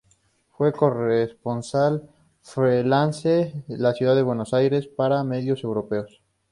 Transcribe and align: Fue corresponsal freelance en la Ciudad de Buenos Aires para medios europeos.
Fue 0.49 0.73
corresponsal 0.73 2.09
freelance 2.41 3.63
en 3.67 3.83
la 3.83 3.93
Ciudad 3.93 4.15
de 4.15 4.23
Buenos 4.23 4.51
Aires 4.55 4.87
para 4.87 5.23
medios 5.23 5.63
europeos. 5.63 6.23